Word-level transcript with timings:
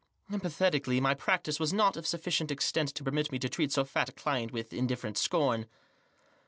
Emphatically, 0.33 0.99
my 0.99 1.13
practice 1.13 1.59
was 1.59 1.71
not 1.71 1.95
of 1.95 2.07
sufficient 2.07 2.49
extent 2.49 2.89
to 2.95 3.03
permit 3.03 3.31
me 3.31 3.37
to 3.37 3.47
treat 3.47 3.71
so 3.71 3.85
fat 3.85 4.09
a 4.09 4.11
client 4.11 4.51
with 4.51 4.73
indifferent 4.73 5.15
scorn. 5.15 5.67